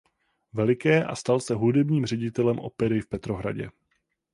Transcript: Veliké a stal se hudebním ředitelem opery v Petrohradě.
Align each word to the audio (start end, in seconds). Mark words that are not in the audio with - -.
Veliké 0.53 1.05
a 1.05 1.15
stal 1.15 1.39
se 1.39 1.53
hudebním 1.55 2.05
ředitelem 2.05 2.59
opery 2.59 3.01
v 3.01 3.07
Petrohradě. 3.09 3.69